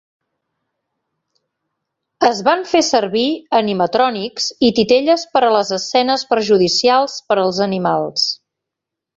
Es 2.29 2.41
van 2.47 2.63
fer 2.71 2.81
servir 2.87 3.25
animatrònics 3.59 4.49
i 4.71 4.73
titelles 4.81 5.29
per 5.37 5.45
les 5.59 5.73
escenes 5.81 6.27
perjudicials 6.35 7.23
per 7.29 7.41
als 7.45 7.65
animals. 7.71 8.29